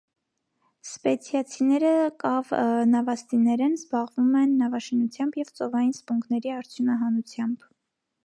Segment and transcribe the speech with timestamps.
[0.91, 1.91] Սպեցիացիները
[2.23, 2.53] կավ
[2.93, 7.69] նավաստիներ են, զբաղվում են նավաշինությամբ և ծովային սպունգների արդյունահանությամբ։